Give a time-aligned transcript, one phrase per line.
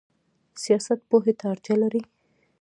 [0.63, 2.01] سیاست پوهې ته اړتیا لري؟